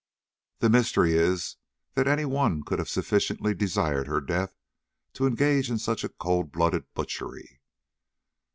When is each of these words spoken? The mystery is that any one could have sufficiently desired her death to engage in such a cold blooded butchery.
The 0.61 0.69
mystery 0.71 1.13
is 1.13 1.57
that 1.93 2.07
any 2.07 2.25
one 2.25 2.63
could 2.63 2.79
have 2.79 2.89
sufficiently 2.89 3.53
desired 3.53 4.07
her 4.07 4.19
death 4.19 4.57
to 5.13 5.27
engage 5.27 5.69
in 5.69 5.77
such 5.77 6.03
a 6.03 6.09
cold 6.09 6.51
blooded 6.51 6.91
butchery. 6.95 7.61